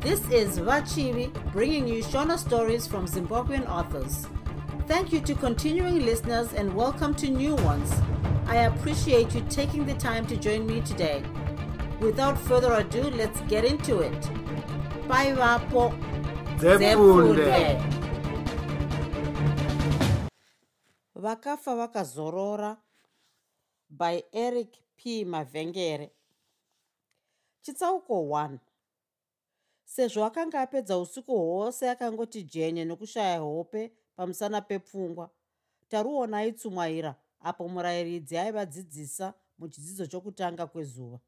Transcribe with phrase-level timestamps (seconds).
[0.00, 4.26] This is Vachivi bringing you Shona stories from Zimbabwean authors.
[4.86, 7.92] Thank you to continuing listeners and welcome to new ones.
[8.46, 11.22] I appreciate you taking the time to join me today.
[12.00, 14.20] Without further ado, let's get into it.
[15.06, 15.92] Bye, Vapo.
[21.14, 22.78] Vakafa vakazorora
[23.90, 26.10] by eric p mavhengere
[27.62, 28.58] chitsauko 1
[29.90, 35.30] sezvo akanga apedza usiku hwose akangoti jenye nokushaya hope pamusana pepfungwa.
[35.88, 41.18] Taruona aitsumwaira apo murayiridzi aivadzidzisa muchidzidzo chokutanga kwezuva.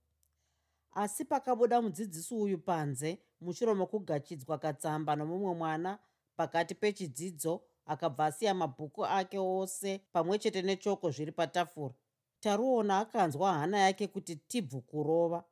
[0.93, 5.99] Asi pakabuda mudzidzisi uyu panze mushure mokugachidzwa katsamba nomumwe mwana
[6.37, 11.95] pakati pechidzidzo akabva asiya mabhuku ake ose pamwe chete nechoko zviri patafura.
[12.41, 15.45] Taruona akanzwa hana yake kuti tibvu kurova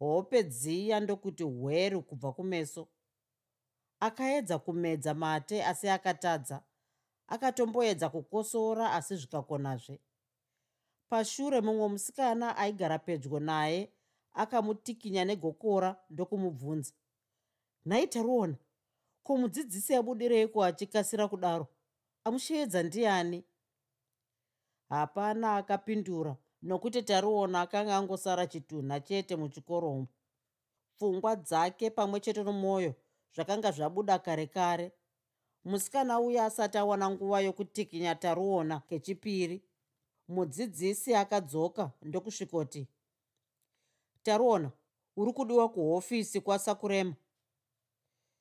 [0.00, 2.88] hope dziya ndokuti hweru kubva kumeso.
[4.00, 6.62] Akaedza kumedza mate asi akatadza.
[7.28, 10.00] Akatomboedza kukosora asi zvikakonazve.
[11.08, 13.92] Pashure mumwe musikana aigara pedyo naye
[14.32, 16.92] akamutikinya negokora ndokumubvunza.
[17.86, 18.56] Nhai taruona
[19.22, 21.66] ko mudzidzisi abudireiko achikasira kudaro?
[22.24, 23.44] Amusheedza ndiani?
[24.88, 30.06] Hapana akapindura nokuti tariona akanga angosara chitunha chete muchikoromo
[30.96, 32.94] pfungwa dzake pamwe chete nomwoyo
[33.34, 34.92] zvakanga zvabuda kare kare.
[35.64, 39.62] Musikana uya asati awana nguva yokutikinya taruona kechipiri.
[40.28, 42.88] Mudzidzisi akadzoka ndokusvikoti
[44.22, 44.70] taruona
[45.16, 47.14] uri kudiwa kuhofisi kwasakurema?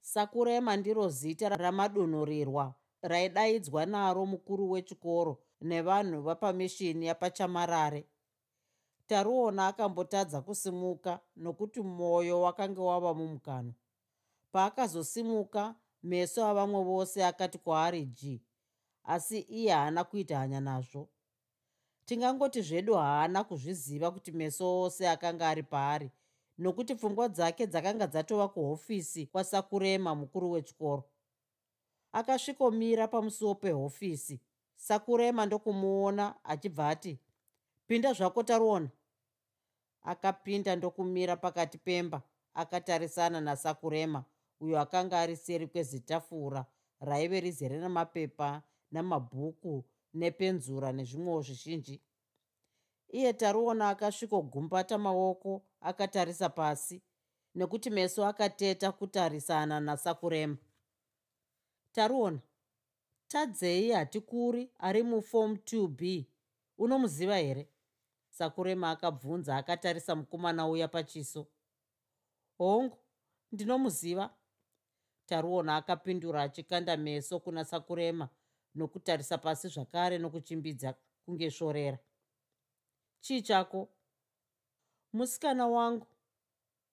[0.02, 8.06] Sakurema ndiro zita ramadonhorirwa raidaidzwa naro mukuru wechikoro nevanhu vapamishini yapachamarare.
[9.08, 13.74] Taruona akambotadza kusimuka nokuti mwoyo wakanga wava mumukanwa
[14.52, 18.42] paakazosimuka meso avamwe vose akati kwaari g
[19.04, 21.10] asi iye haana kuita hanya nazvo.
[22.06, 26.12] Tingangoti zvedu haana kuzviziva kuti meso ose akanga ari paari
[26.58, 31.04] nokuti pfungwa dzake dzakanga dzatova kuhofisi kwasakurema mukuru wechikoro.
[32.12, 34.40] Akasvikomira pamusuwo pehofisi
[34.80, 37.20] sakurema ndokumuona achibva ati
[37.88, 38.90] pinda zvako taruona.
[40.02, 42.22] Akapinda ndokumira pakati pemba
[42.54, 44.26] akatarisana nasakurema
[44.60, 46.66] uyo akanga ari seri kwezitafura
[47.00, 52.02] raive rizere namapepa namabhuku nepenzura nezvimwewo zvizhinji.
[53.10, 57.02] Iye taruona akasvikogumbata maoko akatarisa pasi
[57.56, 60.58] nekuti meso akateta kutarisana nasakurema.
[61.92, 62.40] Taruona
[63.30, 66.28] tadzei hatikuri ari mufom 2 b.
[66.78, 67.70] Unomuziva here?
[68.30, 71.48] Sakurema akabvunza akatarisa mukomana uya pachiso.
[72.58, 72.98] Hongu
[73.52, 74.34] ndinomuziva?
[75.26, 78.30] Taruona akapindura achikanda meso kuna sakurema
[78.76, 80.96] nokutarisa pasi zvakare nokuchimbidza
[81.26, 82.00] kunge shorera.
[83.20, 83.90] Chii chako?
[85.14, 86.08] Musikana wangu.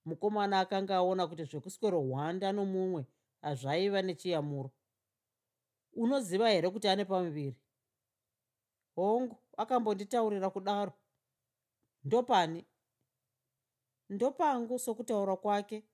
[0.05, 3.07] Mukomana akanga aona kuti zvekuswero hwanda nomumwe
[3.43, 4.71] hazvaiva nechiyamuro
[5.97, 7.57] unoziva here kuti ane pamuviri?
[8.97, 10.93] Hongu akambonditaurira kudaro.
[12.05, 12.67] Ndopani?
[14.09, 15.85] Ndopangu sokutaura kwake.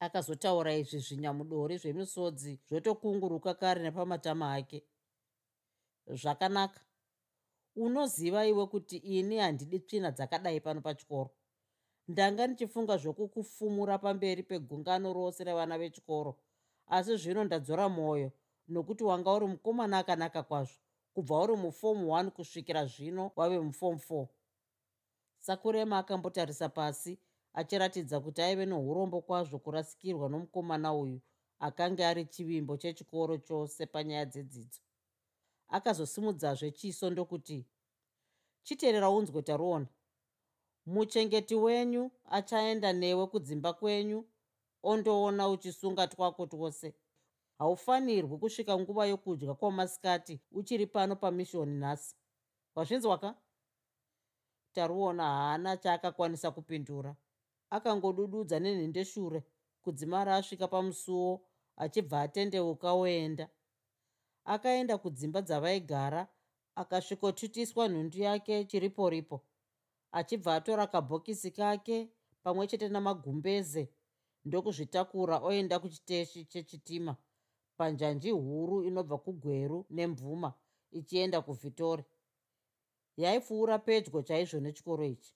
[0.00, 4.84] Akazotaura izvi zvinyamudori zvemisodzi zvotokunguruka kare nepamatama ake.
[6.06, 6.80] Zvakanaka.
[7.76, 11.30] Unoziva iwe kuti ini handidi tsvina dzakadai pano pachikoro.
[12.08, 16.38] Ndanga ndichifunga zvokukufumura pamberi pegungano rose revana vechikoro
[16.86, 18.32] asi zvino ndadzora mwoyo
[18.68, 20.78] nokuti wanga uri mukomana akanaka kwazvo.
[21.14, 24.26] Kubva uri mufomu 1 kusvikira zvino wave mufomu 4
[25.38, 27.18] sakurema akambotarisa pasi
[27.54, 31.20] achiratidza kuti aive neurombo kwazvo kurasikirwa nomukomana uyu
[31.58, 34.80] akanga ari chivimbo chechikoro chose panyaya dzedzidzo.
[35.68, 37.66] Akazosimudzazve chiso ndokuti
[38.62, 39.86] chiteerera unzwe taruona.
[40.86, 44.24] Muchengeti wenyu achaenda newe kudzimba kwenyu
[44.82, 46.94] ondoona uchisunga twako twose
[47.58, 52.16] haufanirwi kusvika nguva yokudya kwamasikati uchiri pano pamishoni nhasi.
[52.74, 53.34] Wazvinzwa ka
[54.72, 57.16] taruona haana chaakakwanisa kupindura.
[57.70, 59.42] Akangodududza nenhendeshure
[59.82, 63.48] kudzimara asvika pamusuwo achibva atendeuka oenda.
[64.44, 66.28] Akaenda kudzimba dzavaigara
[66.74, 69.44] akasvikotutiswa nhundu yake chiripo ripo
[70.12, 72.08] achibva atora kabhokisi kake
[72.42, 73.88] pamwe chete namagumbeze
[74.44, 77.16] ndokuzvitakura oenda kuchiteshi chechitima
[77.76, 80.52] panjanji huru inobva kugweru nemvuma
[80.90, 82.04] ichienda kuvhitori.
[83.16, 85.34] Yaipfuura pedyo chaizvo nechikoro ichi.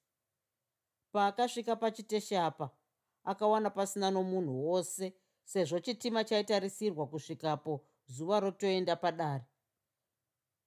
[1.12, 2.70] Paakasvika pachiteshi apa
[3.24, 5.12] akawana pasina nomunhu wose
[5.44, 9.44] sezvo chitima chaitarisirwa kusvikapo zuva rotoenda padare.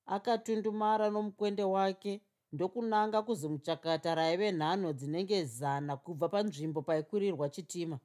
[0.06, 2.22] Akatundumara nomukwende wake
[2.52, 8.00] ndokunanga kuzimuchakata raive nhanho dzinenge zana kubva panzvimbo paikurirwa chitima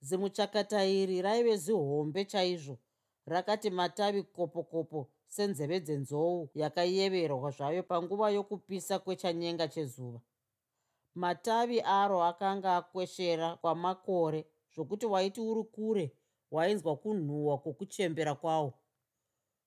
[0.00, 2.78] zimuchakata iri raive zihombe chaizvo
[3.26, 10.20] rakati matavi kopo kopo senzeve dzenzou yakayeverwa zvayo panguva yokupisa kwechanyenga chezuva.
[11.14, 16.06] Matavi aro akanga akweshera kwamakore zvokuti waiti uri kure
[16.50, 18.74] wainzwa kunhuhwa kwokuchembera kwawo.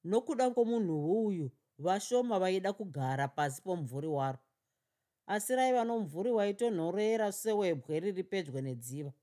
[0.04, 4.39] Nokuda kwomunhu uyu vashoma vaida kugara pasi pomumvuri waro.
[5.28, 9.13] Asi raiva nomumvuri waitonhorera sewebwe riri pedyo nedziva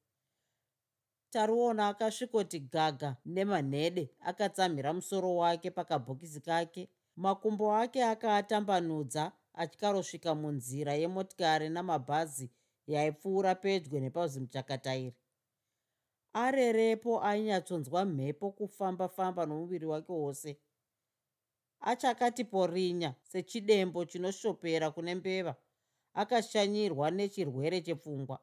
[1.31, 6.89] taruona akasvikoti gaga nemanhede akatsamhira musoro wake pakabhokisi kake.
[7.17, 12.51] Makumbo ake akaatambanudza atyarovsvika munzira yemotikari namabhazi
[12.87, 15.15] yaipfuura pedyo nepazimuchakatairi
[16.33, 20.59] arerepo ainyatsonzwa mhepo kufamba-famba nomuviri wake wose.
[21.81, 25.57] Achakati porinya sechidembo chinoshopera kune mbeva
[26.15, 28.41] akashanyirwa nechirwere chepfungwa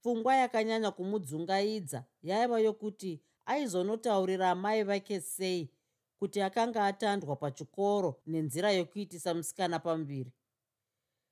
[0.00, 5.70] pfungwa yakanyanya kumudzungaidza yaiva yokuti aizonotaurira amai vake sei
[6.18, 10.32] kuti akanga atandwa pachikoro nenzira yokuitisa musikana pamuviri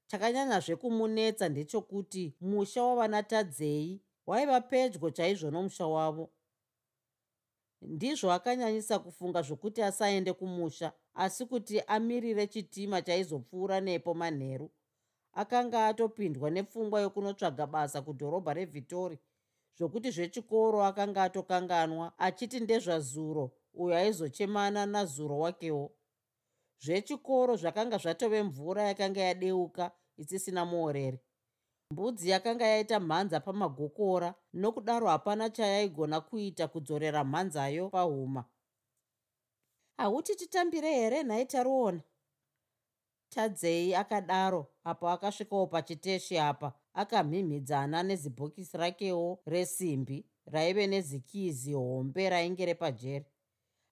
[0.07, 6.31] chakanyanyazve kumunetsa ndechokuti musha wavana tadzei waiva pedyo chaizvo nomusha wavo.
[7.83, 14.71] Ndizvo akanyanyisa kufunga zvokuti asaende kumusha asi kuti amirire chitima chaizopfuura nepo manheru
[15.37, 19.19] akanga atopindwa nepfungwa yokunotsvaga basa kudhorobha revhitori
[19.77, 23.45] zvokuti zvechikoro akanga atokanganwa achiti ndezvazuro
[23.75, 25.87] uyo aizochemana nazuro wakewo.
[26.85, 29.85] Zvechikoro zvakanga zvatove mvura yakanga yadeuka
[30.17, 31.21] isisina muoreri
[31.91, 38.45] mbudzi yakanga yaita mhanza pamagokora nokudaro hapana chayaigona kuita kudzorera mhanzayo pahuma.
[39.97, 42.03] Hauti titambire here nhai taruona?
[43.29, 53.27] Tadzei akadaro apo akasvikawo pachiteshi apa akamhimhidzana nezibhokisi rakewo resimbi raive nezikizi hombe rainge repajeri.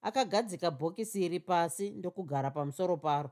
[0.02, 3.30] Akagadzika bhokisi iri pasi ndokugara pamusoro paro.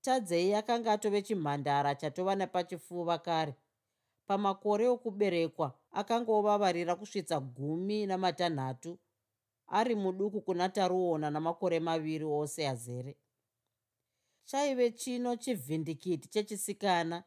[0.00, 3.54] Tadzei akanga atove chimhandara chatova nepachifuva kare.
[4.26, 8.98] Pamakore okuberekwa akanga ovavarira kusvitsa gumi namatanhatu
[9.66, 13.16] ari muduku kuna taruona namakore maviri ose azere
[14.50, 17.24] chaive chino chivhindikiti chechisikana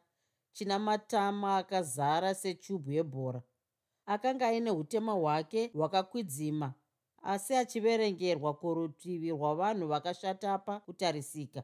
[0.52, 3.42] china matama akazara sechubhu yebhora.
[4.06, 6.74] Akanga aine utema hwake hwakakwidzima
[7.22, 11.62] asi achiverengerwa kurutivi rwavanhu vakashatapa kutarisika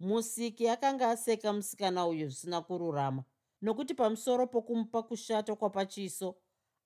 [0.00, 3.24] musiki akanga aseka musikana uyu zvisina kururama
[3.62, 6.36] nokuti pamusoro pokumupa kushata kwapachiso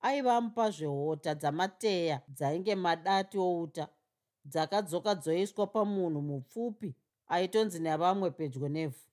[0.01, 3.87] aiva amupa zvehota dzamateya dzainge madati outa
[4.45, 6.95] dzakadzoka dzoiswa pamunhu mupfupi
[7.33, 9.03] aitonzi nevamwe pedyo nevhu.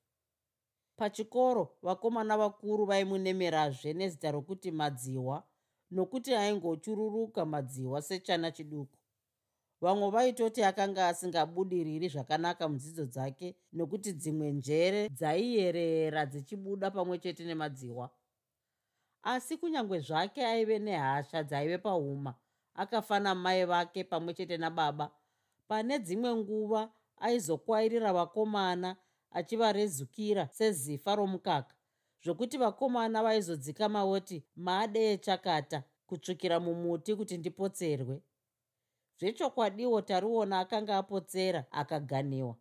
[0.96, 5.36] Pachikoro vakomana vakuru vaimunemerazve nezita rokuti madziwa
[5.90, 8.98] nokuti aingochururuka madziwa sechana chiduku.
[9.80, 18.10] Vamwe vaitoti akanga asingabudiriri zvakanaka mudzidzo dzake nokuti dzimwe njere dzaiyerera dzichibuda pamwe chete nemadziwa.
[19.22, 22.34] Asi kunyange zvake aive nehasha dzaive pahuma
[22.74, 25.10] akafana mai vake pamwe chete nababa.
[25.68, 28.96] Pane dzimwe nguva aizokwairira vakomana
[29.30, 31.74] achivarezukira sezifa romukaka.
[32.24, 38.22] Zvokuti vakomana vaizodzika maoti maadeye chakata kutsvukira mumuti kuti ndipotserwe.
[39.18, 42.56] Zvechokwadiwo tariona akanga apotsera akaganiwa.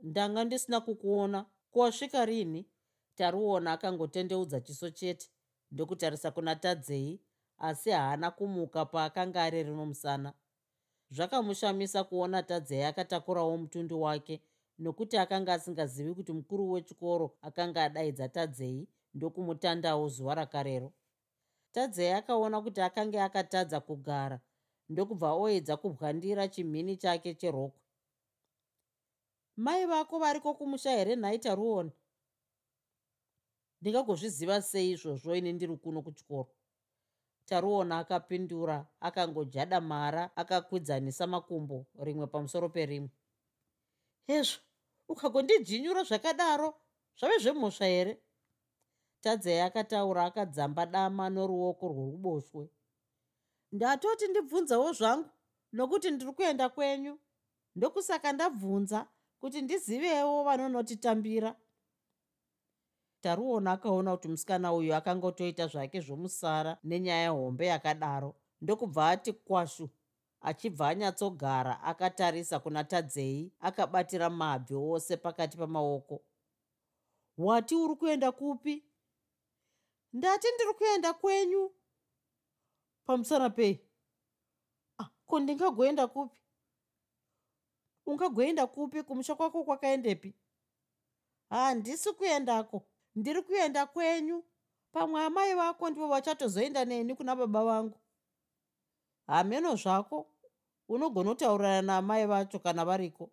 [0.00, 2.70] Ndanga ndisina kukuona kuwasvika rini?
[3.20, 5.28] tariona akangotendeudza chiso chete.
[5.70, 7.20] Ndokutarisa kuna tadzei
[7.58, 10.32] asi haana kumuka paakanga ari rinomusana
[11.10, 14.40] zvakamushamisa kuona tadzei akatakurawo mutundu wake
[14.78, 20.92] nokuti akanga asingazivi kuti mukuru wechikoro akanga adaidza tadzei ndokumutandawo zuva rakarero.
[21.72, 24.40] Tadzei akaona kuti akanga akatadza kugara
[24.88, 27.80] ndokubva oedza kubwandira chimhini chake cherokwe.
[29.56, 31.92] Mai vako variko kumusha here nhaita ruona
[33.80, 36.48] ndingagozviziva sei izvozvo ini ndiri kuno kuchikoro
[37.50, 43.10] taruona akapindura akangojada mara akakwidzanisa makumbo rimwe pamusoro perimwe.
[44.26, 44.58] Hezvo
[45.08, 46.68] ukagondidzinyura zvakadaro
[47.18, 48.12] zvave zvemhosva here?
[49.20, 52.64] Tadzei akataura akadzamba dama noruoko rworuboshwe
[53.72, 55.30] ndatoti ndibvunzawo zvangu
[55.72, 57.18] nokuti ndiri kuenda kwenyu.
[57.76, 59.08] Ndokusaka ndabvunza
[59.40, 61.50] kuti ndizivewo vanonotitambira
[63.20, 68.34] taruona akaona kuti musikana uyu akanga otoita zvake zvomusara nenyaya hombe yakadaro.
[68.60, 69.90] Ndokubva ati kwashu
[70.40, 76.22] achibva anyatsogara akatarisa kuna tadzei akabatira mabvi ose pakati pamaoko.
[77.38, 78.84] Wati uri kuenda kupi?
[80.12, 81.72] Ndati ndiri kuenda kwenyu.
[83.04, 83.80] Pamusana pei?
[84.98, 86.40] Ah, ko ndingagoenda kupi?
[88.06, 89.02] Ungagoenda kupi?
[89.02, 90.34] Kumusha kwako kwakaendepi?
[91.50, 94.44] Handisi kuendako ndiri kuenda kwenyu.
[94.92, 97.98] Pamwe amai vako ndivo vachatozoenda neni kuna baba vangu.
[99.26, 100.26] Hameno zvako.
[100.88, 103.30] Unogona kutaurirana naamai vacho kana variko.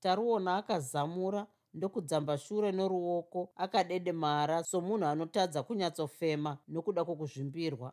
[0.00, 7.92] Taruona akazamura ndokudzamba shure noruoko akadedemara somunhu anotadza kunyatsofema nokuda kwokuzvimbirwa.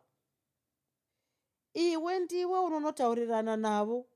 [1.74, 4.06] Iwe ndiwe unonotaurirana navo.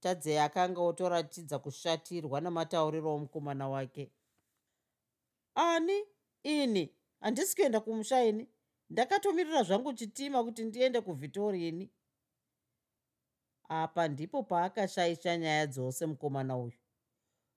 [0.00, 4.12] Tadzei akanga otoratidza kushatirwa namatauriro omukomana wake
[5.68, 6.04] ani?
[6.42, 6.94] Ini.
[7.20, 8.48] Handisi kuenda kumusha ini.
[8.90, 11.90] Ndakatomirira zvangu chitima kuti ndiende kuvhitorini
[13.68, 16.78] apa ndipo paakashaisha nyaya dzose mukomana uyu.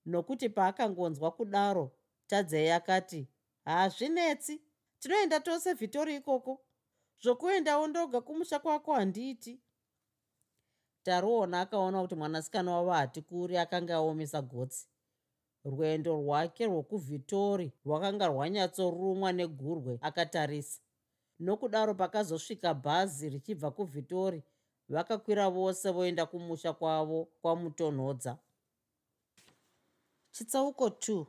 [0.06, 1.92] Nokuti paakangonzwa kudaro
[2.28, 3.28] tadzei akati
[3.66, 4.62] hazvinetsi.
[5.00, 6.66] Tinoenda tose vhitori ikoko.
[7.22, 9.62] Zvokuendawo ndoga kumusha kwako handiiti.
[11.04, 14.88] Taruona akaona kuti mwanasikana wavo hatikuri akanga aomesa gotsi
[15.66, 20.82] rwendo rwake rwokuvhitori rwakanga rwanyatsorumwa negurwe akatarisa.
[21.40, 24.44] Nokudaro pakazosvika bhazi richibva kuvhitori
[24.90, 28.38] vakakwira vose voenda kumusha kwavo kwamutonhodza.
[30.32, 31.26] Chitsauko 2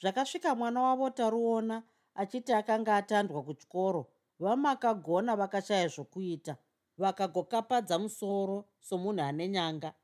[0.00, 1.82] zvakasvika mwana wavo taruona
[2.14, 4.06] achiti akanga atandwa kuchikoro
[4.38, 6.56] vamakagona vakashaya zvokuita
[6.98, 9.94] vakagokapadza musoro somunhu ane nyanga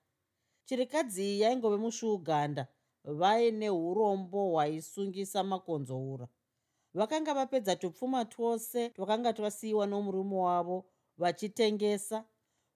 [0.67, 2.67] chirikadzi iyi yaingove musvuuganda
[3.05, 6.27] vaine urombo hwaisungisa makonzoura
[6.95, 10.79] vakanga vapedza tupfuma twose twakanga twasiyiwa nomurume wavo
[11.19, 12.25] vachitengesa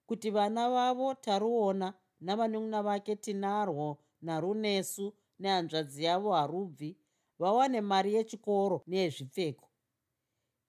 [0.07, 6.97] kuti vana vavo taruona navanun'una vake tinarwo narunesu nehanzvadzi yavo harubvi
[7.39, 9.69] vawane mari yechikoro neyezvipfeko.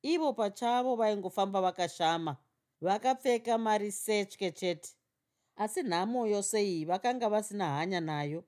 [0.02, 2.36] Ivo pachavo vaingofamba vakashama
[2.80, 4.97] vakapfeka mari setye chete
[5.58, 8.44] asi nhamo yose iyi vakanga vasina hanya nayo.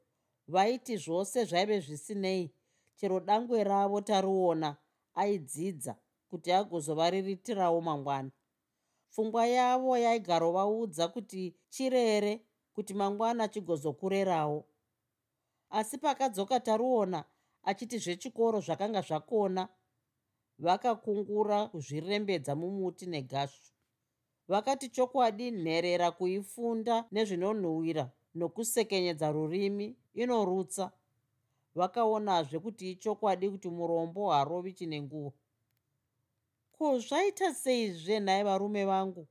[0.47, 2.55] Vaiti zvose zvaive zvisinei
[2.97, 4.77] chero dangwe ravo taruona
[5.15, 5.97] aidzidza
[6.31, 8.31] kuti agozovariritirawo mangwana.
[9.11, 14.65] Pfungwa yavo yaigarovaudza kuti chirere kuti mangwana chigozokurerawo.
[15.71, 17.25] Asi pakadzoka taruona
[17.63, 19.69] achiti zvechikoro zvakanga zvakona
[20.59, 23.70] vakakungura kuzvirembedza mumuti negashu
[24.51, 28.05] vakati chokwadi nherera kuifunda nezvinonhuhwira
[28.35, 30.93] nokusekenyedza rurimi inorutsa.
[31.75, 35.33] Vakaonazve kuti ichokwadi kuti murombo harovi chine nguo.
[36.73, 39.27] Ko zvaita seizve nhai varume vangu?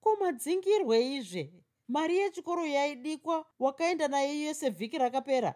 [0.00, 1.52] Ko madzingirweizve
[1.88, 5.54] mari yechikoro yaidikwa wakaenda nayo yese vhiki rakapera?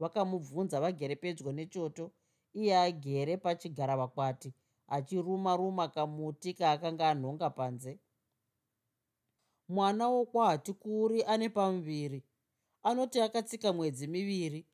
[0.00, 2.10] Vakamubvunza vagere pedyo nechoto
[2.54, 4.52] iye agere pachigara vakwati
[4.88, 8.00] achiruma ruma kamuti kaakanga anhonga panze.
[9.68, 12.24] Mwana wokwahatikuri ane pamuviri.
[12.82, 14.66] Anoti akatsika mwedzi miviri.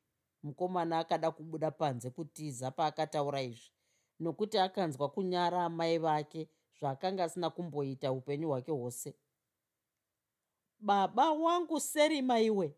[0.43, 3.71] Mukomana akada kubuda panze kutiza paakataura izvi
[4.19, 9.15] nokuti akanzwa kunyara amai vake zvaakanga asina kumboita upenyu hwake hwose.
[10.79, 12.75] Baba wangu serima iwe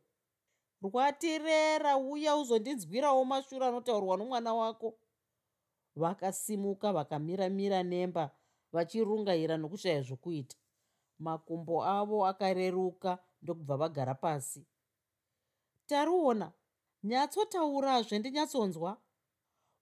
[0.81, 4.97] rwatirera uya uzondinzwirawo mashuro anotaurwa nomwana wako
[5.95, 8.31] vakasimuka vakamiramira nemba
[8.73, 10.57] vachirungaira nokushaya zvokuita.
[11.19, 14.65] Makumbo avo akareruka ndokubva vagara pasi.
[15.87, 16.51] Taruona
[17.03, 19.01] nyatsotaurazve ndinyatsonzwa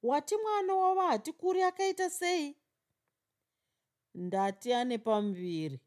[0.03, 2.57] wati mwana wava hatikuri akaita sei?
[4.15, 5.79] Ndati ane pamuviri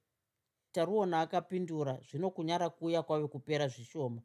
[0.73, 4.23] taruona akapindura zvino kunyara kuya kwave kupera zvishoma.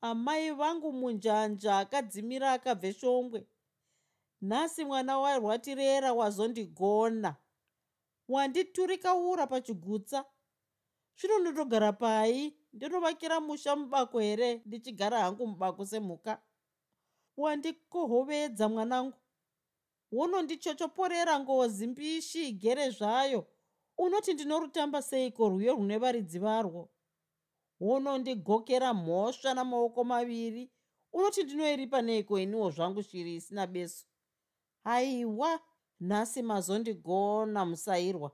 [0.00, 3.46] Amai vangu munjanja akadzimira akabve shongwe
[4.44, 7.36] nhasi mwana warwatirera wazondigona.
[8.28, 10.24] Wanditurikaura pachigutsa.
[11.18, 16.42] Zvino ndinogara pai ndinovakira musha mubako here ndichigara hangu mubako semhuka?
[17.36, 19.16] Wandikohovedza mwanangu.
[20.12, 23.46] Wonondichochoporera ngozi mbishi igere zvayo.
[23.98, 26.90] Unoti ndinorutamba seiko rwiyo rune varidzi varwo?
[27.80, 30.70] Wonondigokera mhosva namaoko maviri.
[31.12, 34.06] Unoti ndinoiripa neiko iniwo zvangu shiri isina besu
[34.84, 35.60] aiwa
[36.00, 38.30] nhasi mazondigona musairwa.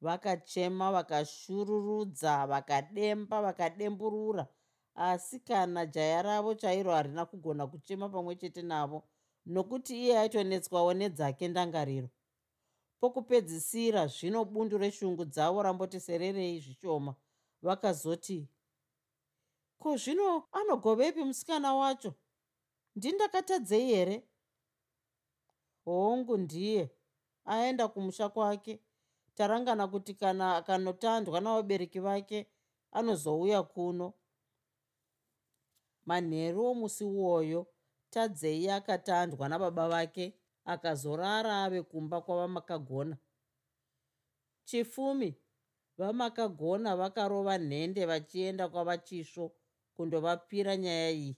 [0.00, 4.46] Vakachema vakashururudza vakademba vakademburura
[4.94, 9.04] asi kana jaya ravo chairo harina kugona kuchema pamwe chete navo
[9.46, 12.08] nokuti iye aitonetswawo nedzake ndangariro.
[13.00, 17.14] Pokupedzisira zvino bundu reshungu dzavo ramboti sererei zvishoma
[17.62, 18.48] vakazoti
[19.78, 22.14] ko zvino anogovepi musikana wacho?
[22.96, 24.28] Ndindakatadzei here
[25.84, 26.90] hongu ndiye
[27.44, 28.80] aenda kumusha kwake.
[29.34, 32.46] Tarangana kuti kana akanotandwa navabereki vake
[32.92, 34.12] anozouya kuno.
[36.06, 37.66] Manheru omusi uwoyo
[38.10, 43.16] tadzei akatandwa nababa vake akazorara ave kumba kwavamakagona
[44.64, 45.34] chifumi
[45.98, 49.52] vamakagona vakarova nhende vachienda kwavachisvo
[49.94, 51.36] kundovapira nyaya iyi.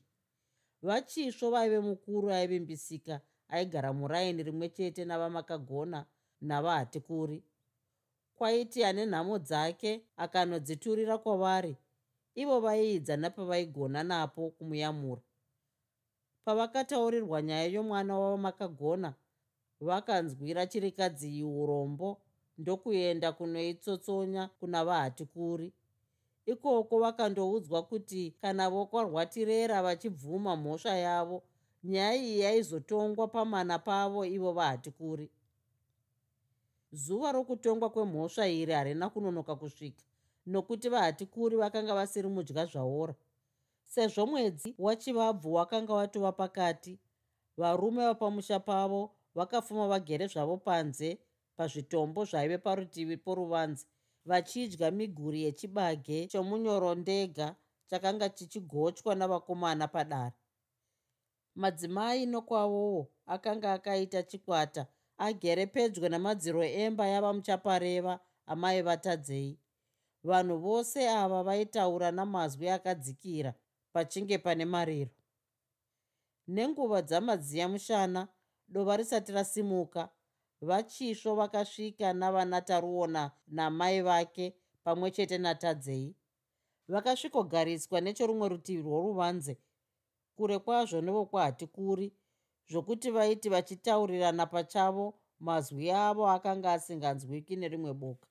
[0.82, 6.06] Vachisvo vaive mukuru aivimbisika aigara muraini rimwe chete navamakagona
[6.40, 7.42] navahatikuri
[8.36, 11.76] kwaiti ane nhamo dzake akanodziturira kwavari
[12.34, 15.22] ivo vaiidza napavaigona napo kumuyamura.
[16.44, 19.14] Pavakataurirwa nyaya yomwana wavamakagona
[19.80, 22.20] vakanzwira chirikadzi urombo
[22.58, 25.72] ndokuenda kunoitsotsonya kuna vahatikuri.
[26.46, 31.42] Ikoko vakandoudzwa kuti kana vokarwatirera vachibvuma mhosva yavo
[31.84, 35.30] nyaya iyi yaizotongwa pamana pavo ivo vahatikuri
[36.92, 40.04] zuva rokutongwa kwemhosva iri harina kunonoka kusvika
[40.46, 43.14] nokuti vahatikuri vakanga vasiri mudya zvaora.
[43.82, 46.98] Sezvo mwedzi wachivabvu wakanga watova pakati
[47.56, 51.18] varume vapamusha pavo vakafuma vagere zvavo panze
[51.56, 53.86] pazvitombo zvaive parutivi poruvanzi
[54.24, 57.56] vachidya miguri yechibage chomunyoro ndega
[57.86, 60.34] chakanga chichigotywa navakomana padare
[61.56, 64.86] madzimai nokwavowo akanga akaita chikwata
[65.18, 69.58] agere pedyo namadziro emba yava muchapareva amai vatadzei.
[70.24, 73.54] Vanhu vose ava vaitaura namazwi akadzikira
[73.92, 75.10] pachinge pane mariro
[76.48, 78.28] nenguva dzamadziya mushana
[78.68, 80.08] dova risati rasimuka
[80.60, 86.14] vachisvo vakasvika navanataruona namai vake pamwe chete natadzei.
[86.88, 89.58] Vakasvikogariswa nechorumwe rutivi rworuvanze
[90.36, 92.06] kure kwazvo nevokwahatikuri
[92.70, 95.06] zvokuti vaiti vachitaurirana pachavo
[95.46, 98.28] mazwi avo akanga asinganzwiki nerimwe boka.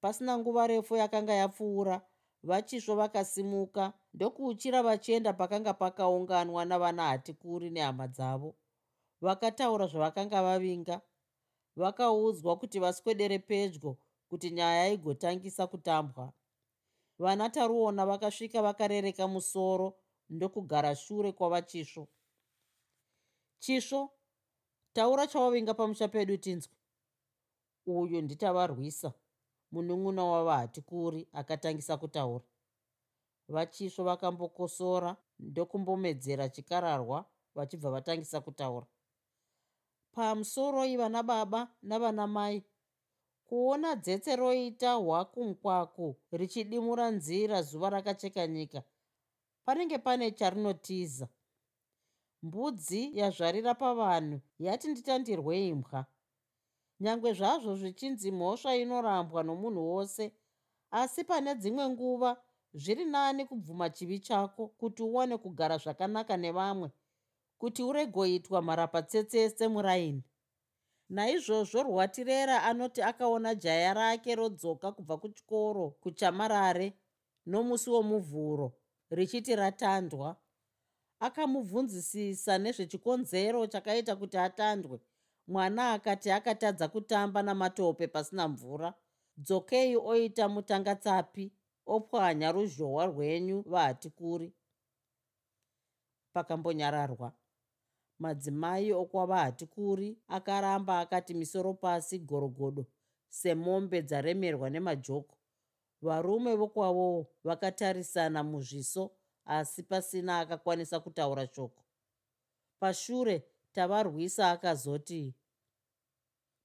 [0.00, 1.96] Pasina nguva refu yakanga yapfuura
[2.42, 8.50] vachisvo vakasimuka ndokuuchira vachienda pakanga pakaunganwa navana hatikuri nehama dzavo.
[9.20, 11.00] Vakataura zvavakanga vavinga
[11.76, 13.96] vakaudzwa kuti vaswedere pedyo
[14.28, 16.32] kuti nyaya igotangisa kutambwa
[17.22, 19.88] vana taruona vakasvika vakarereka musoro
[20.30, 22.08] ndokugara shure kwavachisvo
[23.58, 24.10] chisvo.
[24.92, 26.74] Taura chawavinga pamusha pedu tinzwi
[27.86, 29.12] uyu nditavarwisa
[29.72, 32.44] munun'una wavahatikuri akatangisa kutaura.
[33.48, 38.86] Vachisvo vakambokosora ndokumbomedzera chikararwa vachibva vatangisa kutaura.
[40.12, 42.64] Pamusoro ivana baba navana mai
[43.52, 48.82] kuona dzetse roita hwakumukwaku richidimura nzira zuva rakacheka nyika.
[49.64, 51.28] Panenge pane charinotiza.
[52.42, 56.06] Mbudzi yazvarira pavanhu yati nditandirwe imbwa.
[57.00, 60.32] Nyange zvazvo zvichinzi mhosva inorambwa nomunhu wose
[60.90, 62.30] asi pane dzimwe nguva
[62.74, 66.88] zviri nani kubvuma chivi chako kuti uwane kugara zvakanaka nevamwe
[67.58, 70.22] kuti uregoitwa mharapatsetsese muraini
[71.16, 76.88] naizvozvo rwatirera anoti akaona jaya rake rodzoka kubva kuchikoro kuchamarare
[77.46, 78.68] nomusi womuvhuro
[79.10, 80.28] richiti ratandwa
[81.26, 84.98] akamubvunzisisa nezvechikonzero chakaita kuti atandwe.
[85.46, 88.94] Mwana akati akatadza kutamba namatope pasina mvura
[89.36, 91.52] dzokei oita mutangatsapi
[91.94, 94.48] opwanya ruzhowa rwenyu vahatikuri
[96.32, 97.28] pakambonyararwa
[98.22, 102.82] madzimai okwavahatikuri akaramba akati misoro pasi gorogodo
[103.28, 105.36] semombe dzaremerwa nemajoko.
[106.02, 109.10] Varume vokwavowo vakatarisana muzviso
[109.44, 111.82] asi pasina akakwanisa kutaura shoko.
[112.80, 115.34] Pashure tavarwisa akazoti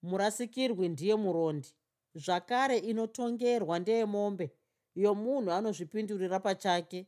[0.04, 1.70] murasikirwi ndiye murondi.
[2.16, 4.52] Zvakare inotongerwa ndeyemombe
[4.96, 7.08] yomunhu anozvipindurira pachake.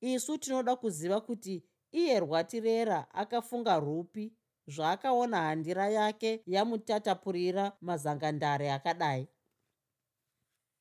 [0.00, 4.32] Isu tinoda kuziva kuti iye rwatirera akafunga rupi
[4.66, 9.28] zvaakaona handira yake yamutatapurira mazangandare akadai.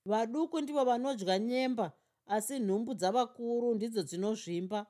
[0.05, 1.91] Vaduku ndivo vanodya nyemba
[2.25, 4.85] asi nhumbu dzavakuru ndidzo dzinozvimba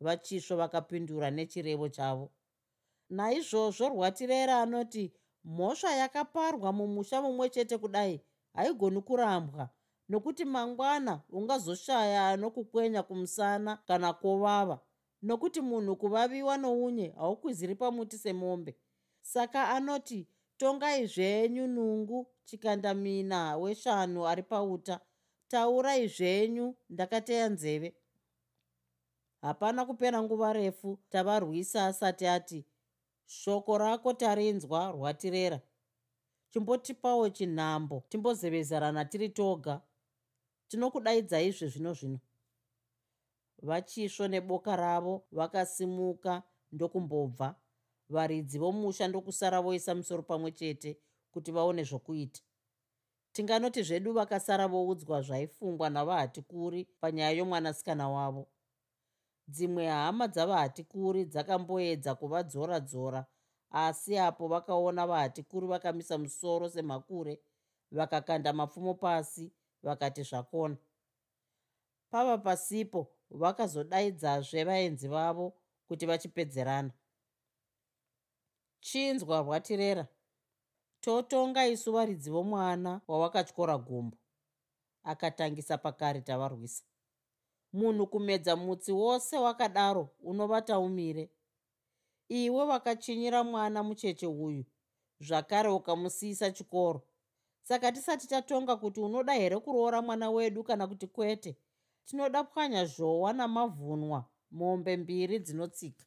[0.00, 2.32] vachisvo vakapindura nechirevo chavo.
[3.10, 5.12] Naizvozvo rwatirera anoti
[5.44, 8.20] mhosva yakaparwa mumusha mumwe chete kudai
[8.54, 9.70] haigoni kurambwa
[10.08, 14.80] nokuti mangwana ungazoshaya anokukwenya kumusana kana kovava
[15.22, 18.76] nokuti munhu kuvaviwa nounye haukwiziri pamuti semombe.
[19.20, 25.00] Saka anoti tongai zvenyu nungu chikandamina weshanu ari pauta.
[25.48, 27.96] Taurai zvenyu ndakateya nzeve.
[29.40, 32.64] Hapana kupera nguva refu tavarwisa asati ati
[33.26, 35.60] shoko rako tarinzwa rwatirera.
[36.50, 39.80] Chimbotipawo chinhambo timbozevezerana tiri toga.
[40.68, 42.20] Tinokudaidzai zvezvino zvino
[43.62, 46.42] vachisvo neboka ravo vakasimuka
[46.72, 47.54] ndokumbobva.
[48.08, 50.98] Varidzi vomusha ndokusara voisa musoro pamwe chete
[51.30, 52.40] kuti vaone zvokuita.
[53.32, 58.48] Tinganoti zvedu vakasara voudzwa zvaifungwa navahatikuri panyaya yomwanasikana wavo.
[59.48, 63.26] Dzimwe hama dzavahatikuri dzakamboedza kuvadzora dzora
[63.70, 67.40] asi apo vakaona vahatikuri vakamisa musoro semhakure
[67.92, 70.76] vakakanda mapfumo pasi vakati zvakona.
[72.10, 75.52] Pava pasipo vakazodaidzazve vaenzi vavo
[75.88, 76.90] kuti vachipedzerana.
[78.80, 80.06] Chinzwa rwatirera
[81.00, 84.16] totonga isu varidzi vomwana wawakatyora gumbo
[85.02, 86.84] akatangisa pakare tavarwisa.
[87.72, 91.30] Munhu kumedza mutsi wose wakadaro unovata umire
[92.28, 94.64] iwe wakachinyira mwana mucheche uyu
[95.20, 97.02] zvakare ukamusiyisa chikoro.
[97.62, 101.56] Saka tisati tatonga kuti unoda here kuroora mwana wedu kana kuti kwete
[102.06, 106.04] tinoda pwanya zhowa namavhunwa mombe mbiri dzinotsika.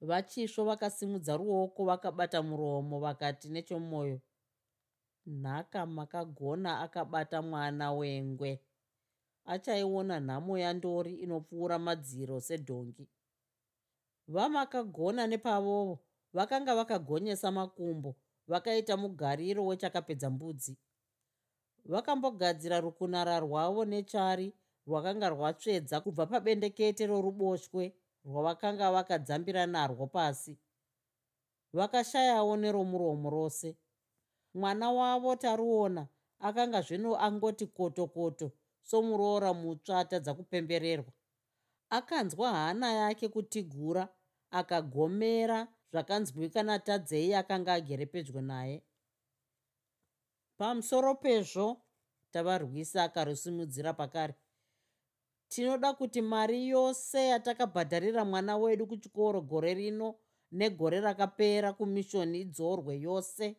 [0.00, 4.20] Vachisvo vakasimudza ruoko vakabata muromo vakati nechomwoyo
[5.26, 8.60] nhaka makagona akabata mwana wengwe.
[9.44, 13.08] Achaiona nhamo yandori inopfuura madziro sedhongi.
[14.28, 15.98] Vamakagona nepavovo
[16.32, 18.16] vakanga vakagonyesa makumbo
[18.48, 20.76] vakaita mugariro wechakapedza mbudzi.
[21.84, 24.54] Vakambogadzira rukunara rwavo nechari
[24.88, 27.92] rwakanga rwatsvedza kubva pabendekete roruboshwe
[28.24, 30.56] rwavakanga vakadzambira narwo pasi.
[31.72, 33.76] Vakashayawo neromuromo rose.
[34.54, 36.08] Mwana wavo taruona
[36.40, 41.12] akanga zvino angoti koto koto somuroora mutsva atadza kupembererwa.
[41.90, 44.08] Akanzwa hana yake kutigura
[44.50, 48.82] akagomera zvakanzwika natadzei akanga agere pedyo naye.
[50.58, 51.82] Pamusoro pezvo
[52.30, 54.34] tavarwisa akarusimudzira pakare
[55.48, 60.14] tinoda kuti mari yose yatakabhadharira mwana wedu kuchikoro gore rino
[60.52, 63.56] negore rakapera kumishoni idzorwe yose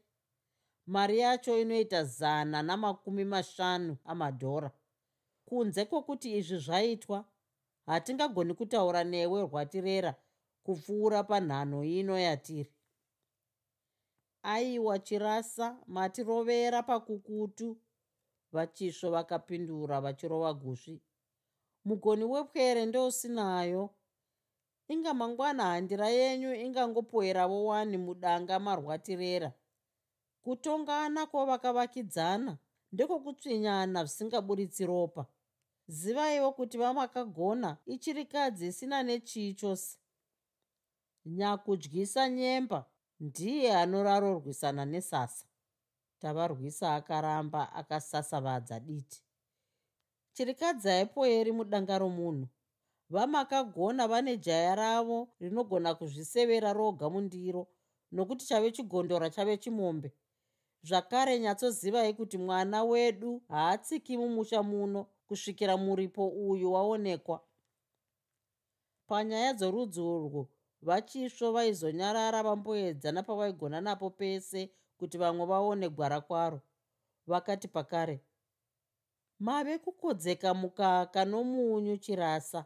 [0.87, 4.71] mari yacho inoita zana namakumi mashanu amadhora.
[5.45, 7.25] Kunze kwokuti izvi zvaitwa
[7.85, 10.15] hatingagoni kutaura newe rwatirera
[10.63, 12.73] kupfuura panhano ino yatiri.
[14.43, 17.77] Aiwa chirasa matirovera pakukutu
[18.51, 21.01] vachisvo vakapindura vachirova gusvi
[21.85, 23.89] mugoni wepwere ndousinayo
[24.87, 29.53] inga mangwana handira yenyu ingangopoeravo wani mudanga marwatirera.
[30.43, 32.57] Kutongana kwavakavakidzana
[32.91, 35.25] ndekokutsvinyana zvisingaburitsi ropa.
[35.87, 39.97] Zivaiwo kuti vamakagona ichirikadzi isina nechii chose
[41.25, 42.85] nyakudyisa nyemba
[43.19, 45.45] ndiye anorarorwisana nesasa.
[46.19, 49.23] Tavarwisa akaramba akasasavadza diti
[50.39, 52.47] chirikadzi aipoeri mudanga romunhu.
[53.09, 57.67] Vamakagona vane jaya ravo rinogona kuzvisevera roga mundiro
[58.11, 60.13] nokuti chave chigondora chave chimombe.
[60.83, 67.43] Zvakare nyatsozivai kuti mwana wedu haatsiki mumusha muno kusvikira muripo uyu waonekwa.
[69.07, 70.47] Panyaya dzorudzi urwu
[70.81, 76.61] vachisvo vaizonyarara vamboedza napavaigona napo pese kuti vamwe vaone gwara kwaro.
[77.27, 78.23] Vakati pakare
[79.39, 82.65] mave kukodzeka mukaka nomunyu chirasa.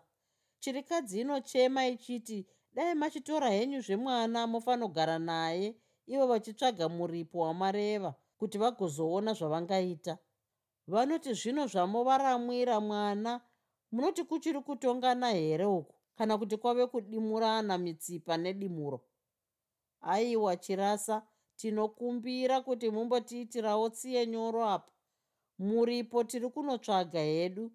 [0.59, 5.75] Chirikadzi inochema ichiti dai machitora henyu zvemwana mofanogara naye
[6.07, 10.17] ivo vachitsvaga muripo wamareva kuti vagozoona zvavangaita.
[10.87, 13.41] Vanoti zvino zvamovaramwira mwana
[13.91, 19.01] munoti kuchiri kutongana here uku kana kuti kwave kudimurana mitsipa nedimuro?
[20.01, 24.92] Aiwa chirasa tinokumbira kuti mumbotiitirawo tsiye nyoro apa
[25.63, 27.71] muripo tiri kunotsvaga hedu.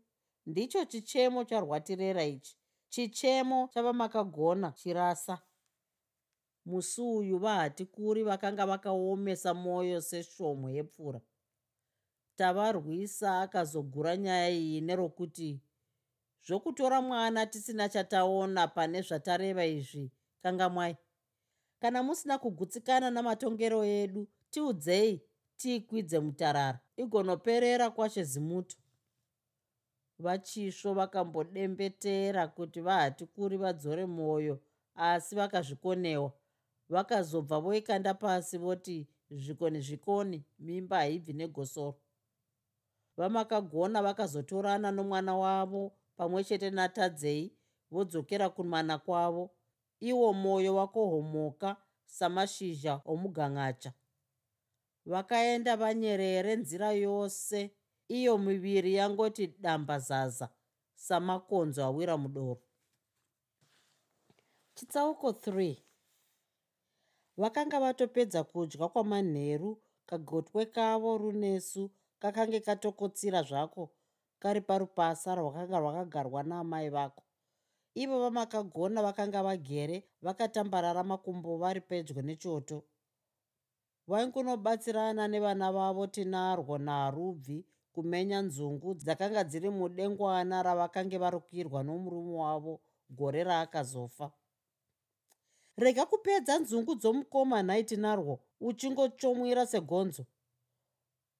[0.46, 2.56] Ndicho chichemo charwatirera ichi.
[2.88, 5.42] Chichemo chavamakagona chirasa.
[6.64, 11.20] Musi uyu vahatikuri vakanga vakaomesa mwoyo seshomwe yepfura.
[12.36, 15.60] Tavarwisa akazogura nyaya iyi nerokuti
[16.46, 20.10] zvokutora mwana tisina chataona pane zvatareva izvi
[20.42, 20.96] kanga mwai
[21.80, 25.20] kana musina kugutsikana namatongero edu tiudzei
[25.58, 28.76] tiikwidze mutarara igonoperera kwashe zimuto.
[30.18, 34.60] Vachisvo vakambodembetera kuti vahati kuri vadzore mwoyo
[34.94, 36.32] asi vakazvikonewa.
[36.88, 42.00] Vakazobva voikanda pasi voti zvikoni zvikoni mimba haibvi negosoro.
[43.16, 47.52] Vamakagona vakazotorana nomwana wavo pamwe chete natadzei
[47.90, 49.50] vodzokera kumana kwavo.
[50.00, 53.92] Iwo mwoyo wakohomoka samashizha omugangacha
[55.08, 57.70] vakaenda vanyerere nzira yose.
[58.08, 60.48] Iyo miviri yangoti damba zaza
[60.94, 62.62] samakonzo awira mudoro.
[64.74, 65.76] Chitsauko 3
[67.36, 73.90] vakanga vatopedza kudya kwamanheru kagotwe kavo runesu kakange katokotsira zvako
[74.38, 77.22] kari parupasa rwakanga rwakagarwa naamai vako.
[77.94, 82.84] Ivo vamakagona vakanga vagere vakatambarara makumbo vari pedyo nechoto
[84.08, 93.44] vaingunobatsirana nevana vavo tinarwo naarubvi kumenya nzungu dzakanga dziri mudengwana ravakange varukirwa nomurume wavo gore
[93.44, 94.30] raakazofa.
[95.76, 100.24] Rega kupedza nzungu dzomukoma nhai tinarwo uchingochomwira segonzo.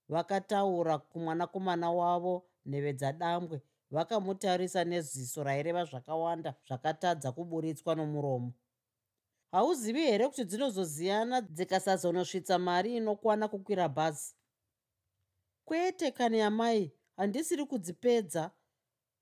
[0.09, 8.53] Vakataura kumwanakomana wavo nheve dzadambwe vakamutarisa neziso raireva zvakawanda zvakatadza kuburitswa nomuromo
[9.51, 14.35] hauzivi here kuti dzinozoziyana dzikasazonosvitsa mari inokwana kukwira bhazi?
[15.65, 18.51] Kwete kane yamai handisiri kudzipedza.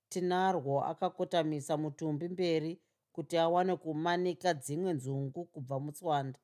[0.09, 6.39] Tinarwo akakotamisa mutumbi mberi kuti awane kumanika dzimwe nzungu kubva mutswanda.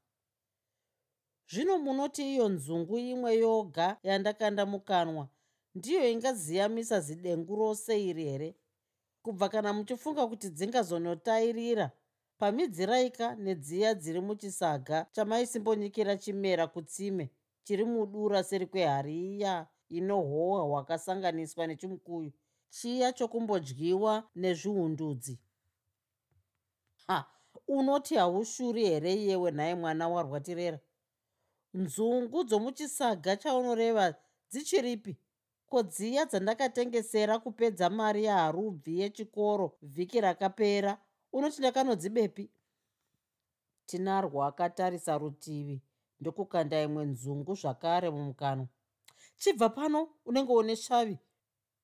[1.49, 5.29] Zvino munoti iyo nzungu imwe yoga yandakanda mukanwa
[5.75, 8.55] ndiyo ingaziyamisa zidengu rose iri here?
[9.21, 11.91] Kubva kana muchifunga kuti dzingazonotairira
[12.37, 17.29] pamidziraika nedziya dziri muchisaga chamaisimbonyikira chimera kutsime
[17.63, 22.31] chiri mudura seri kwehari iya inohohwa hwakasanganiswa nechimukuyu
[22.69, 25.39] chiya chokumbodyiwa nezviundudzi.
[27.07, 27.25] Ha
[27.67, 30.79] unoti haushuri here iyewe nhaye mwana warwatirera
[31.73, 34.15] nzungu dzomuchisaga chaunoreva
[34.51, 35.17] dzichiripi?
[35.69, 40.97] Kodziya dzandakatengesera kupedza mari yaharubvi yechikoro vhiki rakapera
[41.33, 42.49] unoti ndakanodzibepi
[43.85, 45.81] tinarwo akatarisa rutivi
[46.19, 48.67] ndokukanda imwe nzungu zvakare mumukanwa.
[49.37, 51.17] Chibva pano unenge une svavi.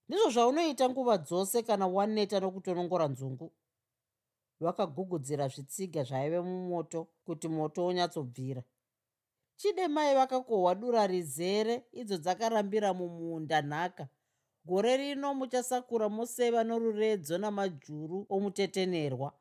[0.08, 3.52] Ndizvo zvaunoita nguva dzose kana waneta nokutonongora nzungu.
[4.60, 8.64] Vakagugudzira zvitsiga zvaive mumoto kuti moto unyatsobvira.
[9.56, 14.08] Chide mai vakakohwa dura rizere idzo dzakarambira mumunda nhaka
[14.70, 19.34] gore rino muchasakura moseva noruredzo namajuru omutetenerwa.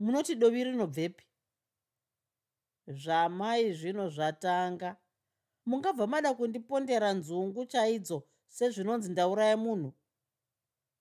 [0.00, 1.24] Munoti dovi rinobvepi?
[2.88, 4.96] Zvamai zvino zvatanga.
[5.66, 9.92] Mungabva mada kundipondera nzungu chaidzo sezvinonzi ndauraya munhu?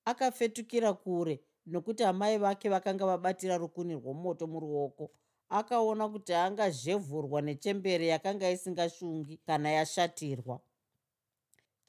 [0.06, 5.12] Akafetukira kure nokuti amai vake vakanga vabatira rukuni rwomoto muruoko.
[5.50, 10.60] Akaona kuti angazhevhurwa nechembere yakanga isingashungi kana yashatirwa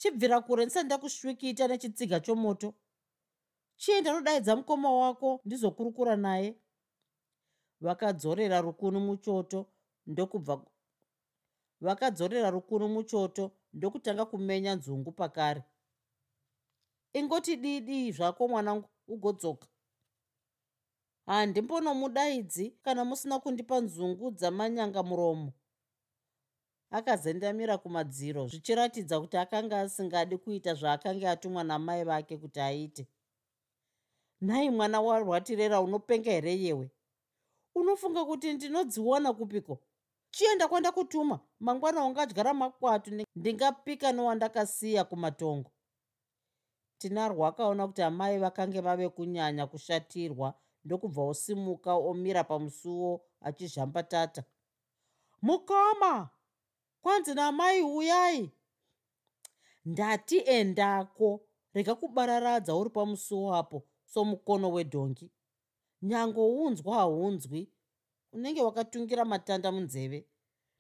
[0.04, 2.74] chibvira kure ndisati ndakusvikita nechitsiga chomoto.
[3.76, 6.60] Chienda nodaidza mukoma wako ndizokurukura naye.
[7.80, 9.66] Vakadzorera rukunu muchoto
[10.06, 10.54] ndokubva
[11.80, 15.64] vakadzorera rukunu muchoto ndokutanga kumenya nzungu pakare.
[17.12, 19.68] Ingoti didi zvako mwanangu ugodzoka?
[21.26, 25.52] Handimbonomudaidzi kana musina kundipa nzungu dzamanyanga muromo
[26.98, 33.08] akazendamira kumadziro zvichiratidza kuti akanga asingadi kuita zvaakanga atumwa namai vake kuti aite.
[34.40, 36.90] Nhai mwana warwatirera unopenga here yewe
[37.74, 39.78] unofunga kuti ndinodziona kupiko?
[40.30, 45.70] Chienda kwandakutuma mangwana ungadyara makwatu ndingapika nowandakasiya kumatongo.
[46.98, 50.54] Tinarwo akaona kuti amai vakange vave kunyanya kushatirwa
[50.84, 54.44] ndokubva osimuka omira pamusuwo achizhambatata.
[55.42, 56.30] Mukoma
[57.04, 58.50] kwanzi namai uyai
[59.84, 61.40] ndati endako
[61.74, 65.30] rega kubararadza uri pamusuwo apo somukono wedhongi.
[66.02, 67.72] Nyange unzwa haunzwi
[68.32, 70.28] unenge wakatungira matanda munzeve.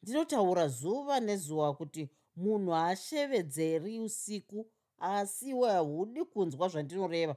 [0.02, 7.36] Ndinotaura zuva nezuva kuti munhu haashevedzeri usiku asi iwe haudi kunzwa zvandinoreva.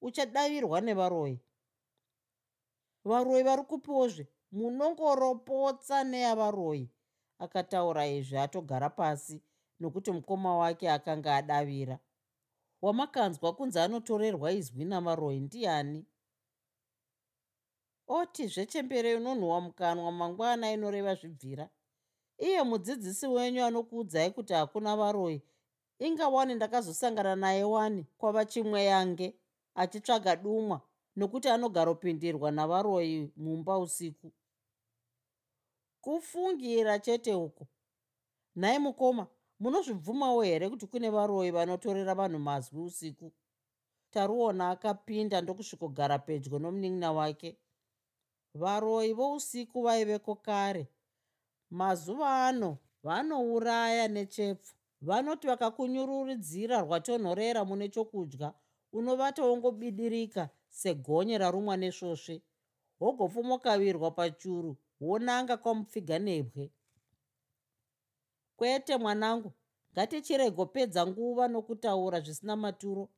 [0.00, 1.40] Uchadavirwa nevaroi?
[3.04, 6.90] Varoi vari kupiwozve munongoropotsa neyavaroi
[7.38, 9.42] akataura izvi atogara pasi
[9.80, 11.98] nokuti mukoma wake akanga adavira.
[12.82, 16.06] Wamakanzwa kunzi anotorerwa izwi navaroi ndiani?
[18.08, 21.68] Oti zvechembere inonhuhwa mukanwa mangwana inoreva zvibvira.
[22.38, 25.42] Iye mudzidzisi wenyu anokuudzai kuti hakuna varoi.
[25.98, 29.34] Inga wani ndakazosangana naye wani kwava chimwe yange
[29.74, 30.80] achitsvaga dumwa
[31.16, 34.32] nokuti anogaropindirwa navaroi mumba usiku
[36.06, 37.66] kufungira chete uko
[38.56, 39.26] nhai mukoma
[39.60, 43.32] munozvibvumawo here kuti kune varoi vanotorera vanhu mazwi usiku?
[44.10, 47.58] Taruona akapinda ndokusvikogara pedyo nomunin'ina wake.
[48.54, 50.88] Varoi vousiku vaiveko kare.
[51.70, 54.74] Mazuva ano vanouraya nechepfu.
[55.00, 58.54] Vanoti vakakunyururidzira rwatonhorera mune chokudya
[58.92, 62.42] unovatowongobidirika segonye rarumwa nesvosve.
[63.00, 66.72] Wogopfumokavirwa pachuru wonanga kwamupfiga nebwe.
[68.56, 69.52] Kwete mwanangu
[69.92, 73.08] ngatichiregopedza nguva nokutaura zvisina maturo.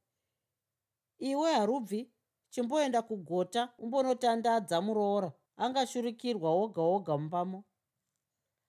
[1.19, 2.11] Iwe harubvi
[2.51, 7.64] chimboenda kugota umbonotandadza muroora angashurikirwa woga woga mumbamo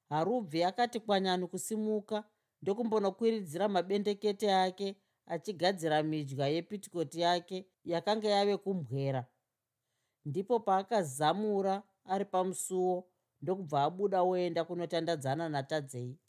[0.09, 2.23] harubvi akati kwanyani kusimuka
[2.61, 4.95] ndokumbonokwiridzira mabendekete ake
[5.25, 9.25] achigadzira midya yepitikoti yake yakanga yave kumbwera.
[10.25, 12.95] Ndipo paakazamura ari pamusuwo
[13.41, 16.19] ndokubva abuda oenda kunotandadzana natadzei.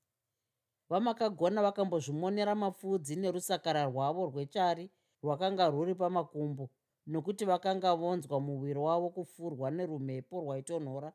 [0.90, 4.90] Vamakagona vakambozvimonera mapfudzi nerusakara rwavo rwechari
[5.22, 6.64] rwakanga rwuri pamakumbo
[7.06, 11.12] nokuti vakanga vonzwa muviri wavo kufurwa nerumhepo rwaitonhora.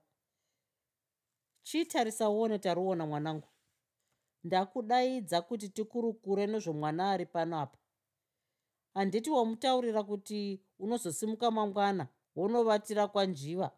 [1.63, 3.47] Chiitarisawone taruona mwanangu.
[4.43, 7.78] Ndakudaidza kuti tikurukure nezvomwana ari pano apa.
[8.93, 13.71] Handiti wamutaurira kuti unozosimuka mangwana wonovatira kwanjiva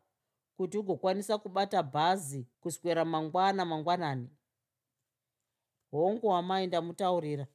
[0.58, 4.30] kuti ugokwanisa kubata bhazi kuswera mangwana mangwanani?
[5.92, 7.48] Hongu wamai ndamutaurira.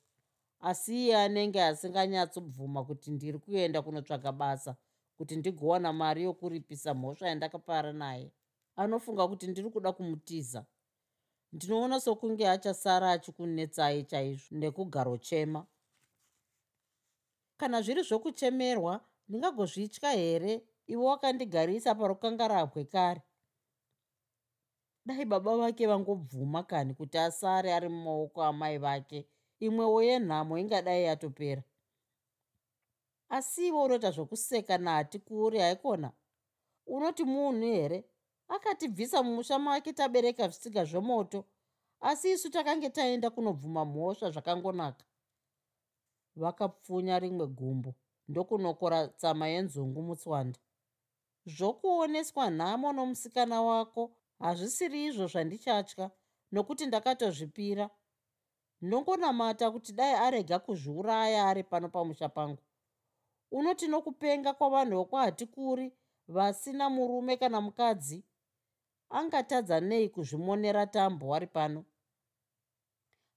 [0.60, 4.76] Asi iye anenge asinganyatsobvuma kuti ndiri kuenda kunotsvaga basa
[5.16, 8.32] kuti ndigowana mari yokuripisa mhosva yandakapara naye.
[8.76, 10.64] Anofunga kuti ndiri kuda kumutiza.
[11.52, 15.66] Ndinoona sokunge achasara achikunetsai chaizvo nekugarochema
[17.56, 23.22] kana zviri zvokuchemerwa ndingagozvitya here iwe wakandigarisa parukangarabwe kare.
[25.06, 29.28] Dai baba vake vangobvuma kani kuti asare ari mumaoko amai vake
[29.60, 31.62] imwewo yenhamo ingadai yatopera.
[33.28, 36.12] Asi iwe unoita zvokuseka nati kuri haikona?
[36.86, 38.04] Unoti munhu here?
[38.48, 41.44] Akatibvisa mumusha make tabereka zvisiga zvomoto
[42.00, 45.04] asi isu takange taenda kunobvuma mhosva zvakangonaka.
[46.36, 47.94] Vakapfunya rimwe gumbo
[48.28, 50.58] ndokunokora tsama yenzungu mutswanda
[51.46, 56.10] zvokuoneswa nhamo nomusikana wako hazvisiri izvo zvandichatya
[56.52, 57.90] nokuti ndakatozvipira.
[58.82, 62.62] Ndongonamata kuti dai arega kuzviuraya ari pano pamusha pangu.
[63.50, 65.92] Unoti nokupenga kwavanhu vokwahatikuri
[66.28, 68.24] vasina murume kana mukadzi
[69.10, 71.84] angatadza nei kuzvimonera tambo wari pano.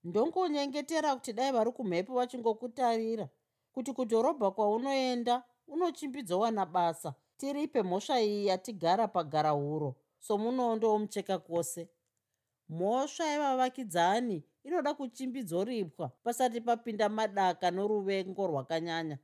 [0.03, 3.29] Ndongonyengetera kuti dai vari kumhepo vachingokutarira
[3.73, 11.89] kuti kudhorobha kwaunoenda unochimbidzowana basa tiripe mhosva iyi yatigara pagarahuro somunondo womucheka kwose.
[12.69, 19.17] Mhosva yevavakidzani inoda kuchimbidzoripwa pasati papinda madaka noruvengo rwakanyanya.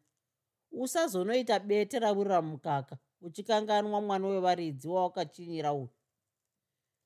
[0.72, 5.90] Usazonoita bete rawirira mukaka uchikanganwa mwana wevaridzi wawakachinyira uyu.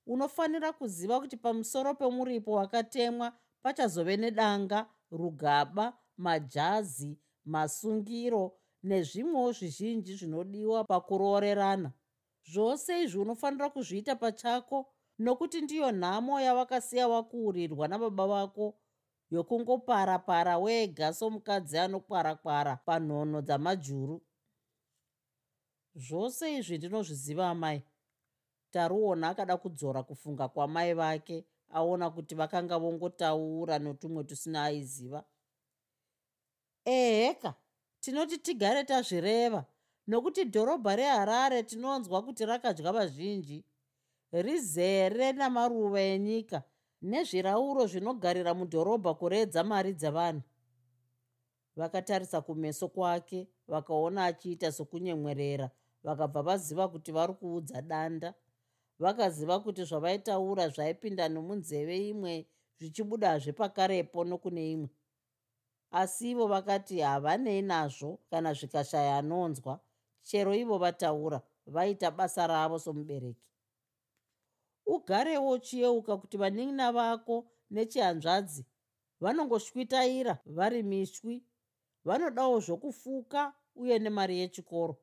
[0.07, 11.91] Unofanira kuziva kuti pamusoro pemuripo wakatemwa pachazove nedanga rugaba majazi masungiro nezvimwewo zvizhinji zvinodiwa pakuroorerana.
[12.51, 14.77] Zvose izvi unofanira kuzviita pachako
[15.19, 18.65] nokuti ndiyo nhamo yavakasiya wakuurirwa nababa vako
[19.31, 24.21] yokungopara-para wega somukadzi anokwara-kwara panhono dzamajuru.
[25.95, 27.83] Zvose izvi ndinozviziva amai.
[28.71, 35.25] Taruona akada kudzora kufunga kwamai vake aona kuti vakanga vongotaura notumwe tusina aiziva.
[36.85, 37.53] Eheka
[38.05, 39.65] tinoti tigare tazvireva
[40.07, 43.65] nokuti dhorobha reharare tinonzwa kuti rakadya vazhinji.
[44.31, 46.63] Rizere namaruva enyika
[47.01, 50.43] nezvirauro zvinogarira mudhorobha kuredza mari dzevanhu.
[51.75, 55.71] Vakatarisa kumeso kwake vakaona achiita sokunyemwerera
[56.03, 58.33] vakabva vaziva kuti vari kuudza danda.
[58.99, 62.45] Vakaziva kuti zvavaitaura zvaipinda nomunzeve imwe
[62.77, 64.89] zvichibudazve pakarepo nokune imwe
[66.01, 69.79] asi ivo vakati havanei nazvo kana zvikashaya anonzwa
[70.27, 73.45] chero ivo vataura vaita basa ravo somubereki.
[74.85, 78.65] Ugarewo uchiyeuka kuti vanin'ina vako nechihanzvadzi
[79.21, 81.43] vanongoshwitaira vari mishwi
[82.05, 84.97] vanodawo zvokufuka uye nemari yechikoro.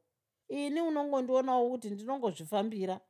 [0.49, 3.01] Ini unongondionawo kuti ndinongozvifambira.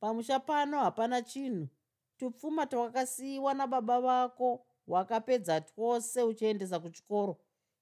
[0.00, 1.68] Pamusha pano hapana chinhu.
[2.16, 7.36] Tupfuma twakasiyiwa nababa vako hwakapedza twose uchiendesa kuchikoro.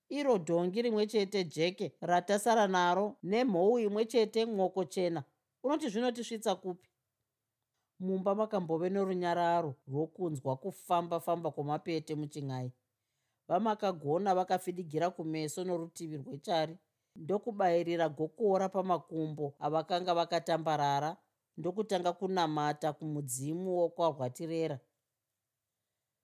[0.08, 5.24] Iro dhongi rimwe chete jeke ratasara naro nemhou imwe chete mwoko chena.
[5.62, 6.88] Unoti zvinotisvitsa kupi?
[8.00, 12.72] Mumba makambove norunyararo rwokunzwa kufamba-famba kwomapete muchin'ai
[13.48, 16.78] vamakagona vakafidigira kumeso norutivi rwechari.
[17.16, 21.16] Ndokubayirira gokora pamakumbo avakanga vakatambarara.
[21.56, 24.78] Ndokutanga kunamata kumudzimu wokwarwatirera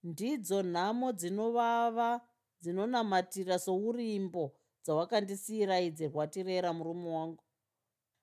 [0.05, 2.21] ndidzo nhamo dzinovava
[2.61, 4.45] dzinonamatira sourimbo
[4.85, 7.45] dzawakandisiyira idze rwatirera murume wangu.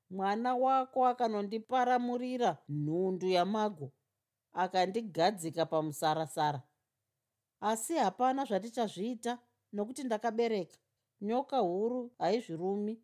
[0.09, 3.87] Mwana wako akanondiparamurira nhundu yamago
[4.53, 6.61] akandigadzika pamusarasara.
[7.69, 9.39] Asi hapana zvatichazviita
[9.73, 10.77] nokuti ndakabereka.
[11.21, 13.01] Nyoka huru haizvirumi.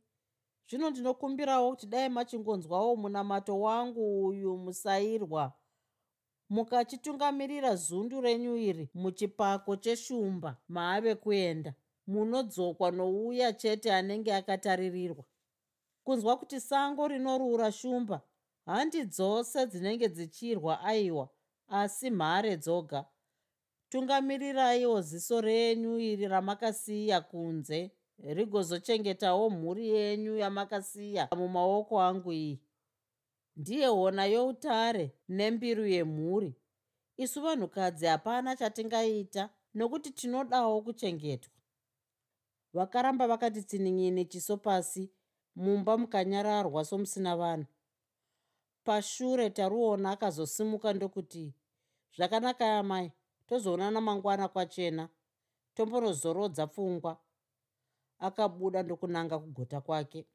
[0.69, 5.53] Zvino ndinokumbirawo kuti dai machingonzwawo munamato wangu uyu musairwa
[6.49, 11.73] mukachitungamirira zundu renyu iri muchipako cheshumba maave kuenda.
[12.07, 15.23] Munodzokwa nouya chete anenge akataririrwa
[16.03, 18.21] kunzwa kuti sango rinorura shumba
[18.65, 21.29] handi dzose dzinenge dzichirwa aiwa
[21.67, 23.05] asi mhare dzoga.
[23.89, 27.91] Tungamiriraiwo ziso renyu iri ramakasiya kunze
[28.23, 32.59] rigozochengetawo mhuri yenyu yamakasiya mumaoko angu iyi
[33.57, 36.55] ndiye hona youtare nembiru yemhuri.
[37.17, 41.51] Isu vanhukadzi hapana chatingaita nokuti tinodawo kuchengetwa.
[42.73, 45.11] Vakaramba vakati tsinin'ini chiso pasi
[45.55, 47.65] mumba mukanyararwa somusina vanhu.
[48.85, 51.53] Pashure taruona akazosimuka ndokuti
[52.15, 53.11] zvakanaka yamai
[53.47, 55.09] tozoonana mangwana kwachena
[55.75, 57.17] tombonozorodza pfungwa.
[58.19, 60.25] Akabuda ndokunanga kugota kwake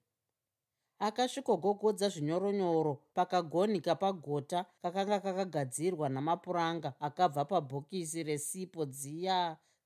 [1.06, 9.38] akasvikogogodza zvinyoronyoro pakagonika pagota kakanga kakagadzirwa namapuranga akabva pabhokisi resipo dziya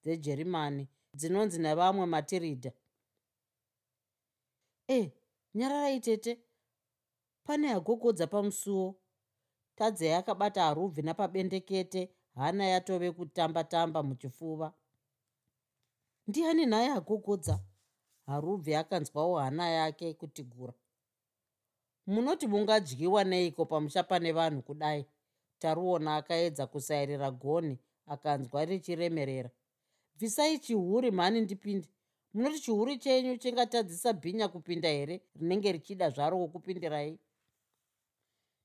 [0.03, 0.85] dzejerimani
[1.19, 2.73] dzinonzi nevamwe matiridha
[4.97, 5.13] e
[5.57, 6.33] nyararai tete
[7.47, 8.89] pane agogodza pamusuwo.
[9.77, 14.73] Tadzei akabata harubvi napabendekete hana yatove kutamba-tamba muchifuva.
[16.27, 17.61] Ndiani nhaye agogodza?
[18.27, 20.75] Harubvi akanzwawo hana yake kutigura
[22.07, 25.07] munoti mungadyiwa neiko pamusha pane vanhu kudai?
[25.59, 29.51] Taruona akaedza kusairira goni akanzwa richiremerera.
[30.17, 31.89] Bvisai chihuri mhani ndipinde.
[32.35, 35.23] Munoti chihuri chenyu chingatadzisa bhinya kupinda here?
[35.35, 37.19] Rinenge richida zvaro wokupindirai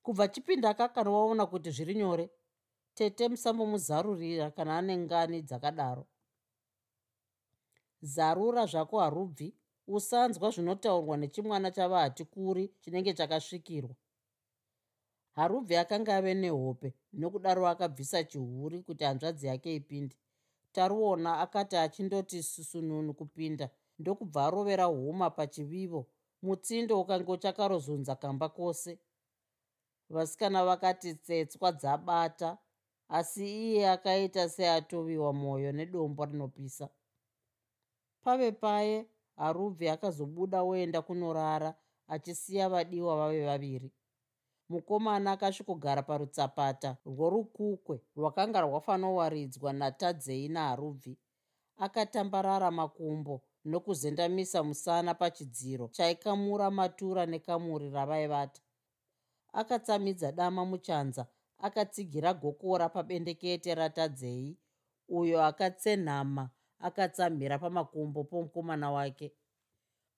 [0.03, 2.29] kubva chipinda kakanovaona kuti zviri nyore.
[2.93, 6.07] Tete musambomuzarurira kana ane ngani dzakadaro.
[8.01, 9.53] Zarura zvako harubvi
[9.95, 13.95] usanzwa zvinotaurwa nechimwana chava hatikuri chinenge chakasvikirwa.
[15.35, 20.15] Harubvi akanga ave nehope nokudaro akabvisa chihuri kuti hanzvadzi yake ipinde.
[20.71, 23.69] Taruona akati achindoti susununu kupinda
[23.99, 26.07] ndokubva arovera huma pachivivo.
[26.41, 28.99] Mutsindo ukange uchakarozunza kamba kwose
[30.09, 32.57] vasikana vakati tsetswa dzabata.
[33.09, 36.89] Asi iye akaita seatoviwa mwoyo nedombo rinopisa.
[38.23, 39.07] Pave paye
[39.41, 41.69] harubvi akazobuda oenda kunorara
[42.07, 43.89] achisiya vadiwa vave vaviri.
[44.69, 51.17] Mukomana akasvikogara parutsapata rworukukwe rwakanga rwafanowaridzwa natadzei naharubvi.
[51.77, 58.61] Akatambarara makumbo nokuzendamisa musana pachidziro chaikamura matura nekamuri ravaivata.
[59.53, 61.27] Akatsamidza dama muchanza
[61.59, 64.57] akatsigira gokora pabendekete ratadzei
[65.09, 66.49] uyo akatsenhama
[66.81, 69.33] akatsamhira pamakumbo pomukomana wake.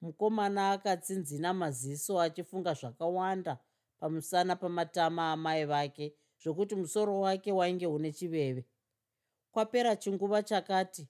[0.02, 3.58] Mukomana akatsinzina maziso achifunga zvakawanda
[4.00, 8.66] pamusana pamatama amai vake zvokuti musoro wake wainge une chiveve.
[9.52, 11.10] Kwapera chinguva chakati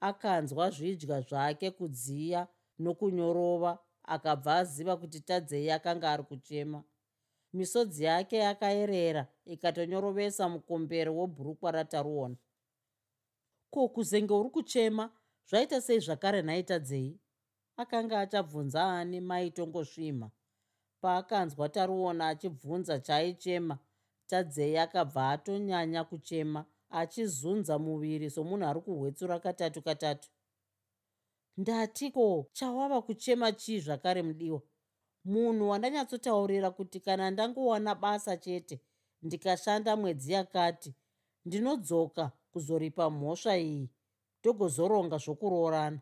[0.00, 6.84] akanzwa zvidya zvake kudziya nokunyorova akabva aziva kuti tadzei akanga ari kuchema.
[7.52, 12.36] Misodzi yake yakayerera ikatonyorovesa mukombero webhurukwa rataruona
[13.70, 15.04] ko kuzenge uri kuchema
[15.48, 17.20] zvaita sei zvakare nhaitadzei
[17.76, 20.30] akanga achabvunza ani maitongosvima.
[21.00, 23.78] Paakanzwa taruona achibvunza chaaichema
[24.26, 30.28] tadzei akabva atonyanya kuchema achizunza muviri somunhu ari kuhwetsura katatu katatu.
[31.56, 32.46] Ndatiko?
[32.52, 34.62] Chawava kuchema chii zvakare mudiwa?
[35.24, 38.80] Munhu wandanyatsotaurira kuti kana ndangowana basa chete
[39.22, 40.94] ndikashanda mwedzi yakati
[41.44, 43.90] ndinodzoka kuzoripa mhosva iyi
[44.42, 46.00] togozoronga zvokuroorana.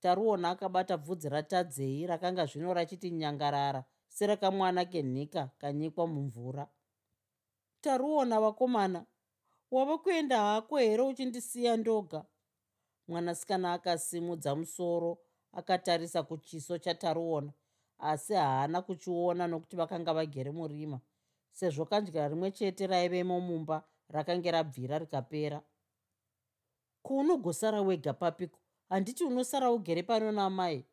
[0.00, 6.68] Taruona akabata bvudzi ratadzei rakanga zvino rachiti nyangarara serakamwana kenhika kanyikwa mumvura.
[7.80, 9.06] Taruona vakomana
[9.70, 12.24] wava kuenda hako here uchindisiya ndoga?
[13.08, 15.18] Mwanasikana akasimudza musoro
[15.52, 17.52] akatarisa kuchiso chataruona
[17.98, 21.00] asi haana kuchiona nokuti vakanga vagere murima
[21.52, 25.62] sezvo kanjya rimwe chete raivemo mumba rakange rabvira rikapera.
[27.02, 28.58] Kuunogosara wega papiko
[28.88, 30.84] handiti unosara ugere pano namai.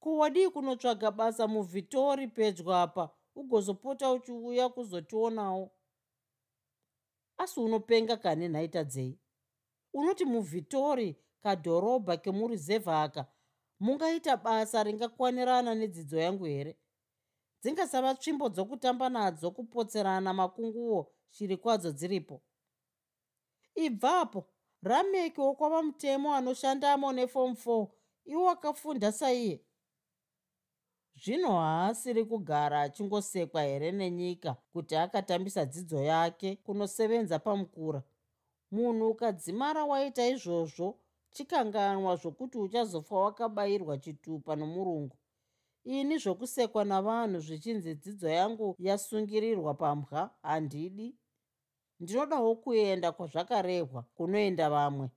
[0.00, 5.70] Kuwadii kunotsvaga basa muvhitori pedyo apa ugozopota uchiuya kuzotionawo
[7.38, 9.18] asi unopenga kane nhaitadzei
[9.94, 13.26] unoti muvhitori kadhorobha kemuruzevha aka
[13.80, 16.76] mungaita basa ringakwanirana nedzidzo yangu here?
[17.62, 22.36] Dzingasava tsvimbo dzokutamba nadzo kupotserana makunguo shiri kwadzo dziripo
[23.74, 24.40] ibvapo
[24.82, 27.86] rameki wokwava mutemo anoshandamo nefom 4
[28.24, 29.60] iwo akafunda saiye.
[31.22, 38.02] Zvino haasiri kugara achingosekwa here nenyika kuti akatambisa dzidzo yake kunosevenza pamukura?
[38.70, 40.98] Munhu ukadzimara waita izvozvo
[41.30, 45.16] chikanganwa zvokuti uchazofa wakabayirwa chitupa nomurungu.
[45.84, 51.16] Ini zvokusekwa navanhu zvichinzi dzidzo yangu yasungirirwa pambwa handidi
[52.02, 55.08] ndinodawo kuenda kwazvakarehwa kunoenda vamwe.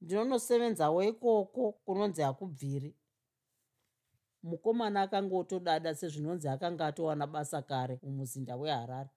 [0.00, 2.96] Ndinonosevenzawo ikoko kunonzi hakubviri.
[4.42, 9.10] Mukomana akanga otodada sezvinonzi akanga atowana basa kare mumuzinda weharare.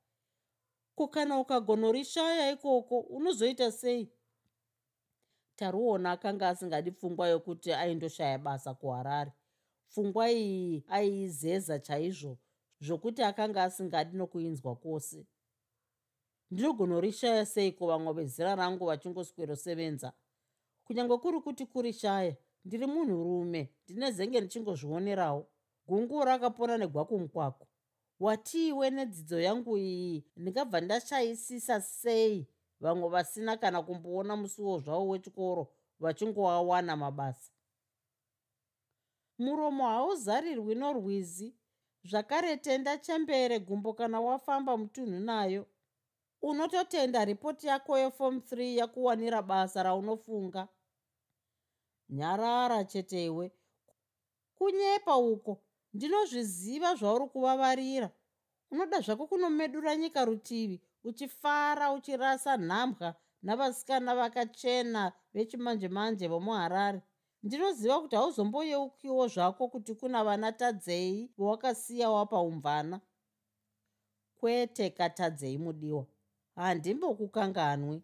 [0.95, 4.11] Ko kana ukagonorishaya ikoko unozoita sei?
[5.55, 9.31] Taruona akanga asingadi pfungwa yokuti aindoshaya basa kuharare.
[9.89, 12.37] Pfungwa iyi aiizeza chaizvo
[12.79, 15.25] zvokuti akanga asingadi nokuinzwa kwose
[16.51, 20.13] ndinogonorishaya seiko vamwe vezera rangu vachingoswerosevenza?
[20.85, 22.35] Kunyange kuri kuti kurishaya
[22.65, 25.47] ndiri munhurume ndine zenge ndichingozvionerawo.
[25.87, 27.67] Gungu rakapona negwakumukwako
[28.19, 32.47] watiiwe nedzidzo yangu iyi ndingabva ndashayisisa sei?
[32.79, 35.67] Vamwe vasina kana kumboona musuwo zvavo wechikoro
[35.99, 37.51] vachingoawana mabasa.
[39.37, 41.55] Muromo hauzarirwi norwizi.
[42.03, 45.65] Zvakare tenda chembere gumbo kana wafamba mutunhu nayo
[46.41, 50.67] unototenda ripoti yako yefom 3 yakuwanira basa raunofunga.
[52.09, 53.51] Nyarara chete iwe
[54.55, 55.61] kunyepa uko
[55.93, 58.09] ndinozviziva zvauri kuvavarira.
[58.71, 67.01] Unoda zvako kunomedura nyika rutivi uchifara uchirasa nhambwa navasikana vakachena vechimanje manje vomuharare.
[67.43, 73.01] Ndinoziva kuti hauzomboyeukiwo zvako kuti kuna vana tadzei vawakasiya wapaumvana
[74.39, 76.05] kwete katadzei mudiwa
[76.59, 78.01] handimbokukanganwi.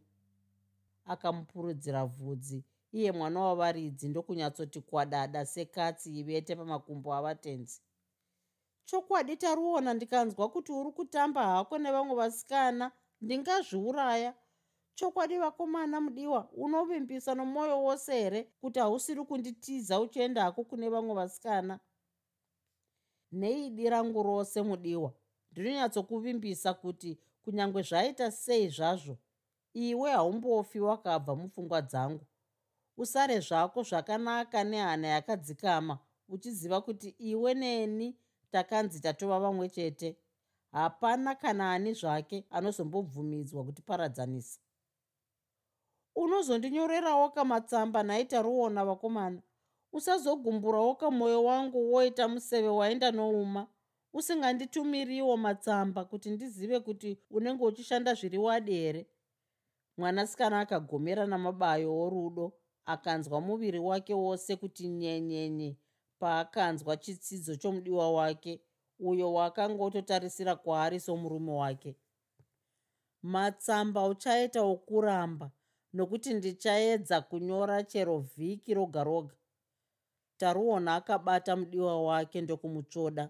[1.06, 7.82] Akamupurudzira bvudzi iye mwana wavaridzi ndokunyatsoti kwadada sekatsi ivete pamakumbo avatenzi.
[8.86, 12.91] Chokwadi taruona ndikanzwa kuti uri kutamba hako nevamwe vasikana
[13.22, 14.34] ndingazviuraya.
[14.95, 21.80] Chokwadi vakomana mudiwa unovimbisa nomwoyo wose here kuti hausiri kunditiza uchienda hako kune vamwe vasikana?
[23.32, 25.14] Neidi rangu rose mudiwa.
[25.51, 29.18] Ndinonyatsokuvimbisa kuti kunyange zvaita sei zvazvo
[29.74, 32.26] iwe haumbofi wakabva mupfungwa dzangu.
[32.98, 38.18] Usare zvako zvakanaka nehana yakadzikama uchiziva kuti iwe neni
[38.52, 40.18] takanzi tatova vamwe chete.
[40.72, 44.60] Hapana kana ani zvake anozombobvumidzwa kutiparadzanisa
[46.16, 49.41] unozondinyorerawo kamatsamba naita ruona vakomana.
[49.93, 53.68] Usazogumburawo kamwoyo wangu woita museve waenda nouma
[54.18, 59.07] usinganditumiriwo matsamba kuti ndizive kuti unenge uchishanda zviri wadi here
[59.97, 62.53] mwanasikana akagomera namabayo orudo
[62.86, 65.78] akanzwa muviri wake wose kuti nyenyenye
[66.20, 68.61] paakanzwa chitsidzo chomudiwa wake
[68.99, 71.95] uyo waakanga ototarisira kwaari somurume wake.
[73.24, 75.51] Matsamba uchaita okuramba
[75.93, 79.36] nokuti ndichaedza kunyora chero vhiki roga roga.
[80.38, 83.30] Taruona akabata mudiwa wake ndokumutsvoda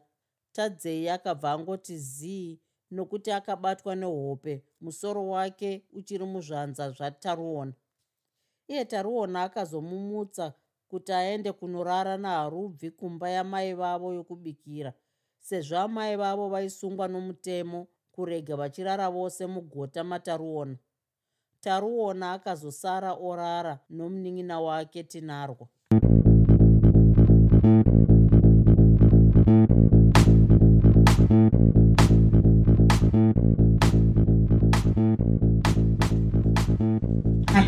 [0.56, 2.60] tadzei akabva angoti zii
[2.92, 4.64] nokuti akabatwa nehope.
[4.82, 7.74] Musoro wake uchiri muzvanza zvataruona.
[8.68, 10.54] Iye taruona akazomumutsa
[10.88, 14.94] kuti aende kunorara naharubvi kumba yamai vavo yokubikira
[15.40, 20.78] sezvo amai vavo vaisungwa nomutemo kurega vachirara vose mugota mataruona.
[21.62, 25.68] Taruona akazosara orara nomunin'ina wake tinarwa